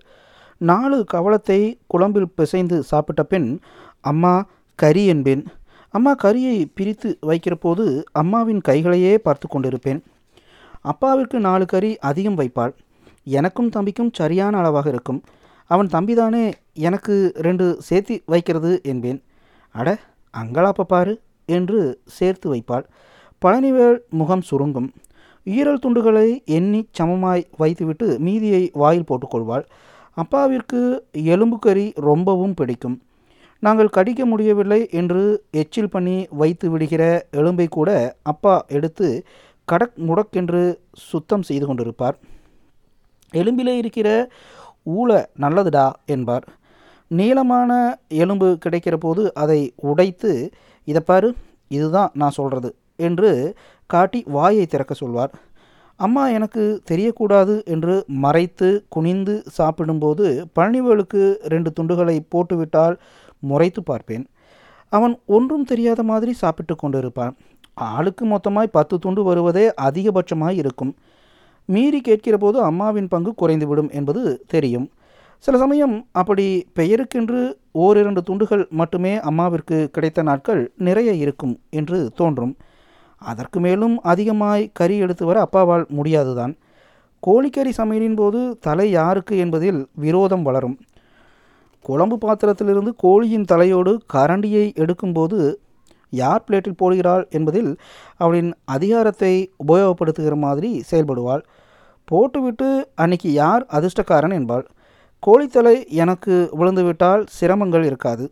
நாலு 0.58 1.04
கவளத்தை 1.04 1.78
குழம்பில் 1.86 2.32
பிசைந்து 2.34 2.82
சாப்பிட்ட 2.82 3.22
பின் 3.22 3.60
அம்மா 4.00 4.46
கறி 4.74 5.06
என்பேன். 5.06 5.46
அம்மா 5.90 6.14
கறியை 6.22 6.64
பிரித்து 6.74 7.18
வைக்கிற 7.22 7.54
போது 7.54 8.04
அம்மாவின் 8.12 8.60
கைகளையே 8.68 9.14
பார்த்து 9.14 9.46
கொண்டிருப்பேன். 9.48 10.00
அப்பாவிற்கு 10.80 11.40
நாலு 11.40 11.64
கறி 11.64 11.98
அதிகம் 11.98 12.38
வைப்பாள். 12.38 12.72
எனக்கும் 13.24 13.70
தம்பிக்கும் 13.76 14.12
சரியான 14.12 14.58
அளவாக 14.58 14.88
இருக்கும். 14.88 15.22
அவன் 15.66 15.86
தம்பிதானே 15.86 16.52
எனக்கு 16.74 17.32
ரெண்டு 17.34 17.76
சேர்த்து 17.78 18.22
வைக்கிறது 18.26 18.80
என்பேன். 18.82 19.22
அட 19.70 19.98
அங்கலாப்ப 20.34 20.80
பாரு 20.82 21.20
என்று 21.46 22.00
சேர்த்து 22.04 22.54
வைப்பாள். 22.54 22.84
பழனிவேல் 23.44 23.98
முகம் 24.08 24.42
சுருங்கும். 24.50 24.88
ஈரல் 25.44 25.82
துண்டுகளை 25.86 26.44
எண்ணி 26.44 26.88
சமமாய் 26.98 27.44
வைத்துவிட்டு 27.56 28.18
மீதியை 28.18 28.70
வாயில் 28.72 29.04
போட்டுக்கொள்வாள். 29.04 29.64
அப்பாவிற்கு 30.20 30.80
எலும்புக்கறி 31.30 31.84
ரொம்பவும் 31.94 32.54
பிடிக்கும். 32.54 32.96
நாங்கள் 33.62 33.94
கடிக்க 33.96 34.22
முடியவில்லை 34.26 34.80
என்று 34.90 35.22
எச்சில் 35.50 35.90
பண்ணி 35.90 36.16
வைத்து 36.30 36.66
விடுகிற 36.70 37.02
எலும்பை 37.32 37.66
கூட 37.68 37.90
அப்பா 38.22 38.54
எடுத்து 38.68 39.08
கடக் 39.64 39.96
முடக்கென்று 40.08 40.62
சுத்தம் 40.92 41.42
செய்து 41.42 41.64
கொண்டிருப்பார். 41.66 42.16
எலும்பிலே 43.32 43.74
இருக்கிற 43.76 44.08
ஊளை 44.96 45.20
நல்லதுடா 45.40 45.86
என்பார். 46.06 46.46
நீளமான 47.10 47.72
எலும்பு 48.22 48.48
கிடைக்கிற 48.64 48.96
போது 48.96 49.22
அதை 49.34 49.60
உடைத்து 49.76 50.32
இதை 50.88 51.02
பாரு 51.04 51.28
இதுதான் 51.68 52.10
நான் 52.14 52.38
சொல்கிறது 52.38 52.70
என்று 52.96 53.30
காட்டி 53.86 54.20
வாயை 54.26 54.66
திறக்க 54.66 54.94
சொல்வார். 54.94 55.32
அம்மா 56.04 56.24
எனக்கு 56.28 56.62
தெரியக்கூடாது 56.90 57.54
என்று 57.74 57.94
மறைத்து 58.24 58.68
குனிந்து 58.88 59.34
சாப்பிடும்போது 59.56 60.26
பழனிவேலுக்கு 60.56 61.22
ரெண்டு 61.54 61.70
துண்டுகளை 61.72 62.16
போட்டுவிட்டால் 62.28 62.96
முறைத்து 63.38 63.82
பார்ப்பேன். 63.82 64.24
அவன் 64.92 65.14
ஒன்றும் 65.26 65.64
தெரியாத 65.64 66.02
மாதிரி 66.02 66.32
சாப்பிட்டு 66.32 66.74
கொண்டிருப்பான். 66.74 67.34
ஆளுக்கு 67.74 68.24
மொத்தமாய் 68.26 68.74
பத்து 68.76 68.98
துண்டு 68.98 69.22
வருவதே 69.22 69.64
அதிகபட்சமாய் 69.82 70.56
இருக்கும். 70.62 70.92
மீறி 71.68 72.00
கேட்கிற 72.00 72.36
போது 72.36 72.58
அம்மாவின் 72.62 73.08
பங்கு 73.08 73.32
குறைந்துவிடும் 73.42 73.90
என்பது 73.90 74.22
தெரியும். 74.46 74.86
சில 75.44 75.58
சமயம் 75.58 75.96
அப்படி 76.12 76.46
பெயருக்கென்று 76.78 77.40
ஓரிரண்டு 77.72 78.22
துண்டுகள் 78.22 78.64
மட்டுமே 78.70 79.12
அம்மாவிற்கு 79.30 79.76
கிடைத்த 79.90 80.22
நாட்கள் 80.22 80.62
நிறைய 80.88 81.10
இருக்கும் 81.24 81.54
என்று 81.70 81.98
தோன்றும். 82.14 82.54
அதற்கு 83.18 83.60
மேலும் 83.60 84.00
அதிகமாய் 84.02 84.70
கறி 84.72 84.96
எடுத்து 84.96 85.26
வர 85.26 85.46
அப்பாவால் 85.46 85.88
முடியாதுதான். 85.88 86.58
கோழிக்கறி 87.26 87.72
சமையலின் 87.76 88.14
போது 88.14 88.58
தலை 88.60 88.90
யாருக்கு 88.90 89.38
என்பதில் 89.38 89.88
விரோதம் 89.94 90.42
வளரும். 90.42 90.80
குழம்பு 91.80 92.18
பாத்திரத்திலிருந்து 92.18 92.94
கோழியின் 92.96 93.44
தலையோடு 93.44 94.00
கரண்டியை 94.14 94.64
எடுக்கும்போது 94.74 95.54
யார் 96.10 96.44
பிளேட்டில் 96.46 96.80
போடுகிறாள் 96.82 97.28
என்பதில் 97.28 97.78
அவளின் 98.16 98.54
அதிகாரத்தை 98.64 99.52
உபயோகப்படுத்துகிற 99.66 100.36
மாதிரி 100.36 100.84
செயல்படுவாள். 100.90 101.42
போட்டுவிட்டு 102.04 102.68
அன்னைக்கு 102.94 103.32
யார் 103.32 103.66
அதிர்ஷ்டக்காரன் 103.72 104.32
என்பாள். 104.32 104.66
கோழித்தலை 105.26 105.86
எனக்கு 105.88 106.50
விழுந்துவிட்டால் 106.58 107.24
சிரமங்கள் 107.40 107.84
இருக்காது. 107.84 108.28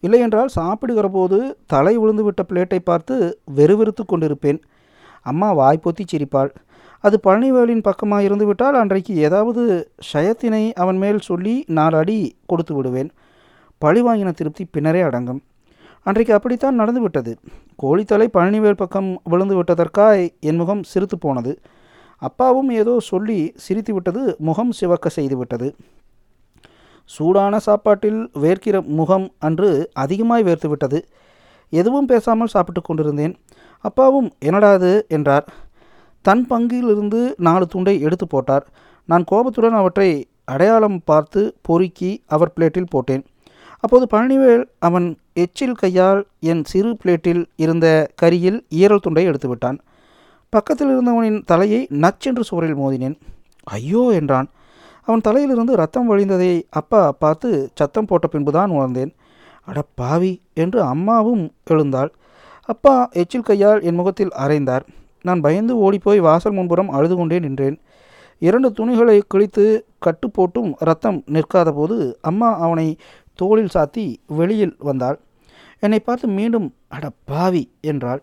இல்லையென்றால் 0.00 0.48
சாப்பிடுகிற 0.48 1.08
போது 1.08 1.38
தலை 1.66 1.98
விழுந்துவிட்ட 1.98 2.42
பிளேட்டை 2.48 2.78
பார்த்து 2.78 3.14
வெறுவெறுத்து 3.54 4.04
கொண்டிருப்பேன். 4.04 4.58
அம்மா 5.22 5.48
வாய்ப்பொத்தி 5.60 6.04
சிரிப்பாள். 6.12 6.50
அது 7.04 7.16
பழனிவேலின் 7.26 7.86
பக்கமாக 7.88 8.26
இருந்துவிட்டால் 8.28 8.74
அன்றைக்கு 8.74 9.12
ஏதாவது 9.26 9.62
ஷயத்தினை 10.12 10.72
அவன் 10.72 10.96
மேல் 10.96 11.18
சொல்லி 11.18 11.64
நாலு 11.78 11.96
அடி 11.96 12.36
கொடுத்து 12.46 12.74
விடுவேன். 12.74 13.10
பழி 13.78 14.00
வாங்கின 14.02 14.30
திருப்தி 14.32 14.64
பின்னரே 14.70 15.00
அடங்கும். 15.00 15.40
அன்றைக்கு 16.02 16.32
அப்படித்தான் 16.34 16.80
நடந்துவிட்டது. 16.80 17.32
கோழித்தலை 17.82 18.26
பழனிவேல் 18.36 18.80
பக்கம் 18.82 19.20
விழுந்து 19.24 19.62
விட்டதற்காய் 19.62 20.24
என் 20.40 20.56
முகம் 20.56 20.82
சிரித்து 20.82 21.18
போனது. 21.18 21.52
அப்பாவும் 22.22 22.70
ஏதோ 22.70 22.94
சொல்லி 23.00 23.38
சிரித்து 23.56 23.92
விட்டது 23.94 24.22
முகம் 24.38 24.72
சிவக்க 24.72 25.08
செய்துவிட்டது. 25.16 25.68
சூடான 27.16 27.58
சாப்பாட்டில் 27.58 28.30
வேர்க்கிற 28.42 28.86
முகம் 28.90 29.26
அன்று 29.38 29.70
அதிகமாய் 29.94 30.44
வேர்த்து 30.44 30.68
விட்டது 30.68 30.98
எதுவும் 31.72 32.06
பேசாமல் 32.06 32.46
சாப்பிட்டு 32.46 32.80
கொண்டிருந்தேன். 32.82 33.34
அப்பாவும் 33.84 34.28
என்னடாது 34.44 34.90
என்றார். 35.08 35.46
தன் 36.24 36.46
பங்கிலிருந்து 36.46 37.20
நாலு 37.38 37.66
துண்டை 37.66 38.00
எடுத்து 38.00 38.26
போட்டார். 38.26 38.64
நான் 39.08 39.24
கோபத்துடன் 39.24 39.72
அவற்றை 39.72 40.08
அடையாளம் 40.44 40.98
பார்த்து 41.04 41.40
பொறுக்கி 41.62 42.22
அவர் 42.26 42.52
பிளேட்டில் 42.56 42.90
போட்டேன். 42.90 43.24
அப்போது 43.80 44.04
பழனிவேல் 44.12 44.64
அவன் 44.78 45.06
எச்சில் 45.34 45.74
கையால் 45.74 46.20
என் 46.40 46.62
சிறு 46.64 46.96
பிளேட்டில் 47.04 47.42
இருந்த 47.56 47.86
கரியில் 48.22 48.58
ஈரல் 48.74 49.04
துண்டை 49.04 49.24
எடுத்துவிட்டான். 49.28 49.78
பக்கத்தில் 50.52 50.90
இருந்தவனின் 50.90 51.40
தலையை 51.44 51.80
நச்சென்று 51.92 52.40
சுவரில் 52.40 52.76
மோதினேன். 52.76 53.16
ஐயோ! 53.66 54.02
என்றான். 54.12 54.48
அவன் 55.08 55.24
தலையிலிருந்து 55.26 55.74
ரத்தம் 55.80 56.08
வழிந்ததை 56.10 56.48
அப்பா 56.80 57.00
பார்த்து 57.22 57.48
சத்தம் 57.78 58.08
போட்ட 58.08 58.26
பின்புதான் 58.32 58.74
உணர்ந்தேன். 58.76 59.12
அட 59.68 59.78
பாவி 60.00 60.32
என்று 60.62 60.80
அம்மாவும் 60.94 61.44
எழுந்தாள். 61.72 62.10
அப்பா 62.68 62.94
எச்சில் 63.20 63.46
கையால் 63.48 63.80
என் 63.88 63.98
முகத்தில் 64.00 64.32
அரைந்தார். 64.44 64.84
நான் 65.26 65.42
பயந்து 65.46 65.74
ஓடிப்போய் 65.84 66.20
வாசல் 66.26 66.56
முன்புறம் 66.56 66.92
அழுது 66.96 67.14
கொண்டே 67.16 67.38
நின்றேன். 67.44 67.76
இரண்டு 68.42 68.68
துணிகளை 68.78 69.16
கிழித்து 69.32 69.64
கட்டு 70.04 70.26
போட்டும் 70.36 70.70
ரத்தம் 70.88 71.18
நிற்காத 71.34 71.68
போது 71.78 71.96
அம்மா 72.30 72.50
அவனை 72.64 72.86
தோளில் 73.38 73.72
சாத்தி 73.74 74.04
வெளியில் 74.38 74.76
வந்தாள். 74.88 75.18
என்னை 75.84 76.00
பார்த்து 76.00 76.26
மீண்டும் 76.38 76.68
அட 76.96 77.06
பாவி 77.30 77.64
என்றாள். 77.92 78.20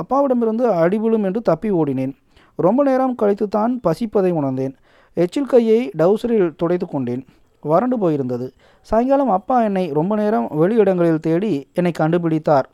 அப்பாவிடமிருந்து 0.00 0.64
அடிவிழும் 0.82 1.26
என்று 1.28 1.40
தப்பி 1.50 1.70
ஓடினேன். 1.80 2.14
ரொம்ப 2.58 2.80
நேரம் 2.88 3.18
கழித்து 3.20 3.46
தான் 3.56 3.72
பசிப்பதை 3.86 4.30
உணர்ந்தேன். 4.40 4.74
எச்சில் 5.22 5.50
கையை 5.52 5.78
டவுசரில் 5.98 6.54
துடைத்து 6.56 6.86
கொண்டேன். 6.86 7.22
வறண்டு 7.60 7.96
போயிருந்தது. 7.96 8.46
சாயங்காலம் 8.88 9.30
அப்பா 9.30 9.56
என்னை 9.62 9.84
ரொம்ப 9.92 10.12
நேரம் 10.16 10.46
வெளியிடங்களில் 10.60 11.24
தேடி 11.26 11.52
என்னை 11.74 11.92
கண்டுபிடித்தார். 11.98 12.66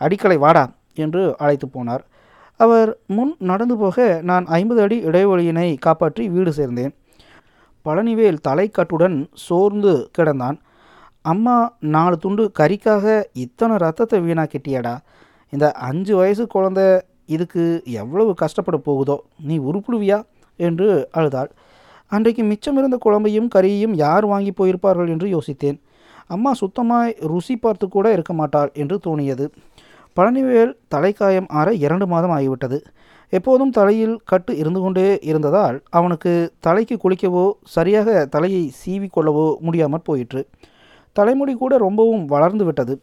அடிக்கலை 0.00 0.36
வாடா 0.38 0.64
என்று 0.94 1.22
அழைத்து 1.38 1.66
போனார். 1.66 2.04
அவர் 2.60 2.90
முன் 3.06 3.34
நடந்து 3.38 3.76
போக 3.76 4.20
நான் 4.22 4.46
ஐம்பது 4.46 4.80
அடி 4.82 4.96
இடைவெளியினை 5.04 5.68
காப்பாற்றி 5.78 6.28
வீடு 6.28 6.50
சேர்ந்தேன். 6.50 6.94
பழனிவேல் 7.84 8.40
தலைக்கட்டுடன் 8.48 9.18
சோர்ந்து 9.46 10.10
கிடந்தான். 10.18 10.56
அம்மா 11.20 11.56
நாலு 11.80 12.16
துண்டு 12.16 12.44
கறிக்காக 12.58 13.24
இத்தனை 13.32 13.76
ரத்தத்தை 13.76 14.18
வீணாக்கிட்டியடா. 14.20 14.94
இந்த 15.52 15.66
அஞ்சு 15.88 16.16
வயசு 16.16 16.46
குழந்த 16.54 16.80
இதுக்கு 17.26 17.64
எவ்வளவு 17.84 18.34
கஷ்டப்பட 18.34 18.76
போகுதோ? 18.76 19.16
நீ 19.42 19.58
உருப்பிடுவியா? 19.58 20.18
என்று 20.60 21.08
அழுதாள். 21.12 21.50
அன்றைக்கு 22.12 22.42
மிச்சமிருந்த 22.42 22.96
குழம்பையும் 23.04 23.48
கறியையும் 23.54 23.94
யார் 23.94 24.26
வாங்கி 24.26 24.52
போயிருப்பார்கள் 24.56 25.08
என்று 25.08 25.26
யோசித்தேன். 25.34 25.78
அம்மா 26.26 26.52
சுத்தமாய் 26.60 27.12
ருசி 27.30 27.56
பார்த்து 27.56 27.88
கூட 27.88 28.12
இருக்க 28.12 28.32
மாட்டாள் 28.32 28.70
என்று 28.74 28.96
தோணியது. 29.06 29.46
பழனிவேல் 30.16 30.72
தலைக்காயம் 30.94 31.48
ஆற 31.48 31.68
இரண்டு 31.72 32.06
மாதம் 32.06 32.32
ஆகிவிட்டது. 32.36 32.78
எப்போதும் 33.32 33.70
தலையில் 33.70 34.14
கட்டு 34.24 34.56
இருந்து 34.56 34.80
கொண்டே 34.80 35.18
இருந்ததால் 35.30 35.82
அவனுக்கு 35.90 36.32
தலைக்கு 36.60 36.96
குளிக்கவோ 37.02 37.44
சரியாக 37.64 38.24
தலையை 38.26 38.72
சீவிக்கொள்ளவோ 38.80 39.46
முடியாமல் 39.46 39.66
முடியாமற் 39.66 40.06
போயிற்று. 40.08 40.42
தலைமுடி 41.12 41.54
கூட 41.54 41.76
ரொம்பவும் 41.76 42.24
வளர்ந்து 42.26 42.64
விட்டது. 42.64 42.94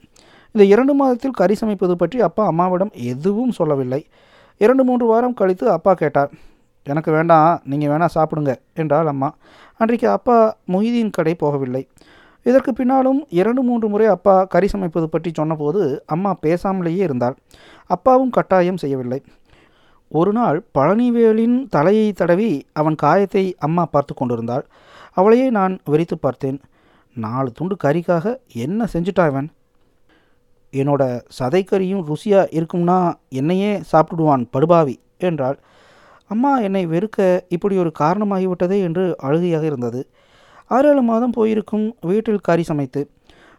இந்த 0.55 0.63
இரண்டு 0.63 0.93
மாதத்தில் 0.93 1.37
கறி 1.39 1.55
சமைப்பது 1.61 1.91
பற்றி 1.91 2.21
அப்பா 2.21 2.45
அம்மாவிடம் 2.45 2.91
எதுவும் 3.11 3.51
சொல்லவில்லை. 3.51 4.05
இரண்டு 4.57 4.83
மூன்று 4.83 5.05
வாரம் 5.05 5.33
கழித்து 5.33 5.65
அப்பா 5.69 5.93
கேட்டார். 5.93 6.31
எனக்கு 6.85 7.11
வேண்டாம் 7.11 7.61
நீங்கள் 7.71 7.91
வேணால் 7.91 8.15
சாப்பிடுங்க 8.15 8.53
என்றாள் 8.81 9.07
அம்மா. 9.13 9.29
அன்றைக்கு 9.79 10.07
அப்பா 10.09 10.37
மொய்தீன் 10.73 11.15
கடை 11.17 11.33
போகவில்லை. 11.43 11.83
இதற்கு 12.45 12.71
பின்னாலும் 12.73 13.19
இரண்டு 13.39 13.61
மூன்று 13.61 13.87
முறை 13.89 14.07
அப்பா 14.07 14.35
கறி 14.43 14.67
சமைப்பது 14.73 15.07
பற்றி 15.13 15.31
சொன்னபோது 15.33 15.81
அம்மா 16.05 16.31
பேசாமலேயே 16.41 17.01
இருந்தாள். 17.07 17.35
அப்பாவும் 17.89 18.29
கட்டாயம் 18.29 18.81
செய்யவில்லை. 18.83 19.19
ஒரு 20.11 20.31
நாள் 20.33 20.57
பழனிவேலின் 20.77 21.57
தலையை 21.67 22.07
தடவி 22.11 22.49
அவன் 22.73 22.95
காயத்தை 22.95 23.45
அம்மா 23.59 23.83
பார்த்து 23.85 24.13
கொண்டிருந்தாள். 24.13 24.65
அவளையே 25.13 25.47
நான் 25.49 25.73
வெறித்து 25.91 26.15
பார்த்தேன். 26.17 26.59
நாலு 27.15 27.49
துண்டு 27.51 27.75
கறிக்காக 27.83 28.35
என்ன 28.65 28.87
செஞ்சுட்டா 28.93 29.25
இவன்? 29.31 29.49
என்னோட 30.73 31.03
சதைக்கறியும் 31.39 32.05
ருசியாக 32.09 32.51
இருக்கும்னா 32.57 32.99
என்னையே 33.29 33.71
சாப்பிடுவான் 33.91 34.43
படுபாவி 34.51 34.95
என்றாள். 35.27 35.57
அம்மா 36.31 36.51
என்னை 36.59 36.83
வெறுக்க 36.87 37.41
இப்படி 37.49 37.75
ஒரு 37.77 37.91
காரணமாகிவிட்டதே 37.99 38.77
என்று 38.81 39.03
அழுகையாக 39.27 39.65
இருந்தது. 39.65 40.01
ஆறு 40.67 40.87
ஏழு 40.89 41.01
மாதம் 41.01 41.31
போயிருக்கும் 41.31 41.85
வீட்டில் 42.01 42.45
கறி 42.47 42.63
சமைத்து. 42.63 43.01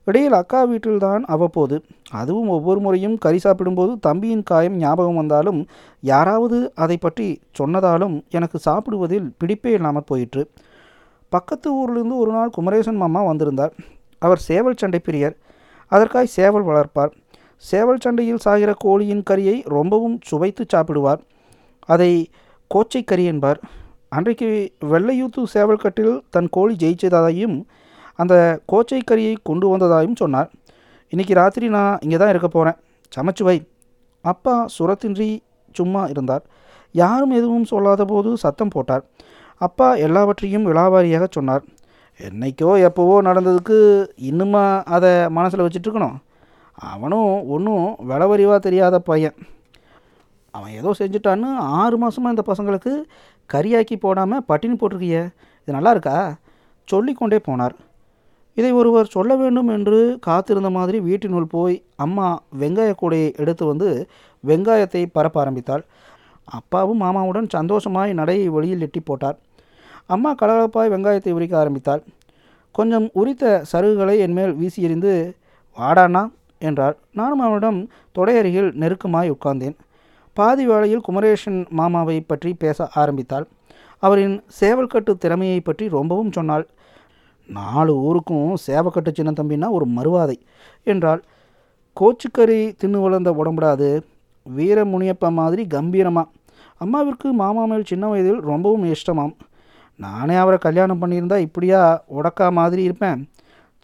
இடையில் 0.05 0.33
அக்கா 0.33 0.61
வீட்டில்தான் 0.65 1.23
அவ்வப்போது. 1.25 1.77
அதுவும் 2.13 2.49
ஒவ்வொரு 2.49 2.81
முறையும் 2.81 3.19
கறி 3.19 3.39
சாப்பிடும்போது 3.39 3.99
தம்பியின் 3.99 4.43
காயம் 4.43 4.77
ஞாபகம் 4.77 5.15
வந்தாலும் 5.15 5.61
யாராவது 6.01 6.73
அதை 6.75 6.97
பற்றி 6.97 7.27
சொன்னதாலும் 7.59 8.15
எனக்கு 8.31 8.59
சாப்பிடுவதில் 8.59 9.29
பிடிப்பே 9.39 9.73
இல்லாமல் 9.73 10.07
போயிற்று. 10.07 10.45
பக்கத்து 11.29 11.69
ஊரிலிருந்து 11.75 12.17
ஒரு 12.17 12.33
நாள் 12.33 12.51
குமரேசன் 12.51 12.97
மாமா 12.97 13.23
வந்திருந்தார். 13.23 13.73
அவர் 14.19 14.39
சேவல் 14.39 14.81
சண்டை 14.83 15.01
பிரியர். 15.09 15.37
அதற்காய் 15.93 16.35
சேவல் 16.37 16.69
வளர்ப்பார். 16.69 17.13
சேவல் 17.57 18.03
சண்டையில் 18.05 18.45
சாகிற 18.45 18.75
கோழியின் 18.85 19.25
கறியை 19.31 19.57
ரொம்பவும் 19.77 20.17
சுவைத்து 20.25 20.65
சாப்பிடுவார். 20.75 21.21
அதை 21.89 22.13
கோச்சை 22.71 23.03
கறி 23.05 23.25
என்பார். 23.33 23.59
அன்றைக்கு 24.17 24.49
வெள்ளையூத்து 24.93 25.43
சேவல்கட்டில் 25.55 26.15
தன் 26.35 26.51
கோழி 26.57 26.75
ஜெயிச்சதாயும் 26.83 27.57
அந்த 28.23 28.35
கோச்சை 28.71 29.01
கறியை 29.11 29.35
கொண்டு 29.49 29.67
வந்ததாயும் 29.73 30.19
சொன்னார். 30.23 30.51
இன்றைக்கி 31.13 31.35
ராத்திரி 31.41 31.67
நான் 31.77 31.99
இங்கே 32.05 32.19
தான் 32.23 32.33
இருக்க 32.35 32.49
போகிறேன் 32.49 32.79
சமைச்சு 33.17 33.45
வை. 33.49 33.57
அப்பா 34.25 34.55
சுரத்தின்றி 34.77 35.31
சும்மா 35.79 36.03
இருந்தார். 36.13 36.45
யாரும் 36.95 37.35
எதுவும் 37.39 37.67
சொல்லாத 37.73 38.05
போது 38.13 38.31
சத்தம் 38.45 38.73
போட்டார். 38.75 39.05
அப்பா 39.67 39.89
எல்லாவற்றையும் 40.07 40.69
விலாவாரியாக 40.71 41.27
சொன்னார். 41.37 41.65
என்னைக்கோ 42.21 42.71
எப்போவோ 42.89 43.17
நடந்ததுக்கு 43.29 43.79
இன்னுமா 44.31 44.65
அதை 44.97 45.13
மனசில் 45.39 45.65
வச்சுட்ருக்கணும்? 45.65 46.17
அவனும் 46.93 47.33
ஒன்றும் 47.55 47.87
விளவறிவாக 48.11 48.59
தெரியாத 48.67 48.97
பையன். 49.11 49.37
அவன் 50.57 50.77
ஏதோ 50.81 50.91
செஞ்சுட்டான்னு 51.01 51.49
ஆறு 51.81 51.97
மாதமாக 52.03 52.35
இந்த 52.35 52.45
பசங்களுக்கு 52.51 52.93
கறியாக்கி 53.51 53.97
போடாமல் 54.05 54.45
பட்டினி 54.51 54.77
போட்டிருக்கிய. 54.81 55.19
இது 55.63 55.77
நல்லா 55.77 55.93
இருக்கா? 55.95 56.17
சொல்லிக்கொண்டே 56.89 57.39
போனார். 57.49 57.75
இதை 58.57 58.71
ஒருவர் 58.81 59.13
சொல்ல 59.15 59.33
வேண்டும் 59.41 59.71
என்று 59.77 59.99
காத்திருந்த 60.27 60.69
மாதிரி 60.77 60.99
வீட்டினுள் 61.09 61.49
போய் 61.55 61.75
அம்மா 62.05 62.27
வெங்காய 62.61 62.91
கூடையை 63.01 63.31
எடுத்து 63.43 63.65
வந்து 63.73 63.89
வெங்காயத்தை 64.45 65.03
பரப்ப 65.17 65.37
ஆரம்பித்தாள். 65.43 65.83
அப்பாவும் 66.59 67.03
மாமாவுடன் 67.05 67.49
சந்தோஷமாய் 67.57 68.13
நடையை 68.21 68.47
வெளியில் 68.57 68.85
எட்டி 68.87 69.01
போட்டார். 69.01 69.37
அம்மா 70.15 70.31
கலகலப்பாய் 70.41 70.93
வெங்காயத்தை 70.95 71.33
உரிக்க 71.39 71.55
ஆரம்பித்தாள். 71.63 72.03
கொஞ்சம் 72.75 73.07
உரித்த 73.21 73.45
சருகுகளை 73.71 74.15
என்மேல் 74.27 74.55
வீசி 74.61 74.81
எறிந்து 74.87 75.13
வாடானா 75.77 76.23
என்றாள். 76.69 76.97
நானும் 77.19 77.43
அவனிடம் 77.47 77.81
தொடையருகில் 78.17 78.71
நெருக்கமாய் 78.83 79.33
உட்கார்ந்தேன். 79.35 79.77
பாதி 80.39 80.65
வேளையில் 80.71 81.05
குமரேஷன் 81.07 81.59
மாமாவை 81.79 82.17
பற்றி 82.31 82.51
பேச 82.63 82.89
ஆரம்பித்தாள். 83.01 83.47
அவரின் 84.03 84.35
சேவல்கட்டு 84.61 85.13
திறமையை 85.23 85.61
பற்றி 85.61 85.85
ரொம்பவும் 85.97 86.33
சொன்னாள். 86.37 86.65
நாலு 87.49 87.93
ஊருக்கும் 88.07 88.51
சேவக்கட்டு 88.67 89.11
சின்ன 89.19 89.31
தம்பின்னா 89.39 89.69
ஒரு 89.77 89.87
மறுவாதை 89.97 90.37
என்றால் 90.93 91.23
கோச்சுக்கறி 91.97 92.61
தின்னு 92.81 93.05
வளர்ந்த 93.05 93.31
உடம்புடாது. 93.41 93.89
வீர 94.47 94.79
முனியப்பா 94.93 95.29
மாதிரி 95.41 95.63
கம்பீரமாக 95.77 96.33
அம்மாவிற்கு 96.85 97.29
மாமா 97.43 97.63
மேல் 97.71 97.89
சின்ன 97.91 98.05
வயதில் 98.09 98.41
ரொம்பவும் 98.51 98.85
இஷ்டமாம். 98.95 99.35
நானே 100.01 100.35
அவரை 100.43 100.59
கல்யாணம் 100.65 101.01
பண்ணியிருந்தா 101.03 101.39
இப்படியா 101.47 101.81
உடக்கா 102.19 102.47
மாதிரி 102.59 102.83
இருப்பேன். 102.89 103.21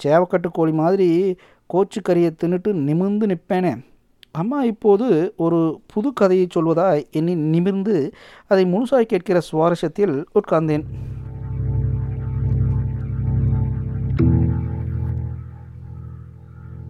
சேவக்கட்டு 0.00 0.48
கோழி 0.58 0.74
மாதிரி 0.82 1.08
கோச்சுக்கறியை 1.70 2.30
தின்னுட்டு 2.42 2.70
நிமிர்ந்து 2.88 3.26
நிற்பேனே. 3.32 3.72
அம்மா 4.32 4.62
இப்போது 4.62 5.34
ஒரு 5.36 5.80
புது 5.86 6.12
கதையை 6.12 6.46
சொல்வதாய் 6.54 7.10
எண்ணி 7.10 7.34
நிமிர்ந்து 7.34 8.12
அதை 8.48 8.64
முழுசாய் 8.64 9.02
கேட்கிற 9.02 9.40
சுவாரஸ்யத்தில் 9.52 10.24
உட்கார்ந்தேன். 10.34 10.84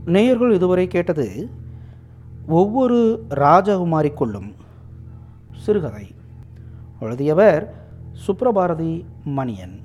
நேயர்கள் 0.05 0.53
இதுவரை 0.53 0.87
கேட்டது 0.87 1.49
ஒவ்வொரு 2.47 3.27
ராஜகுமாரிக்குள்ளும் 3.31 4.55
சிறுகதை. 5.53 6.15
எழுதியவர் 7.01 7.87
சுப்ரபாரதி 8.27 9.05
மணியன். 9.25 9.82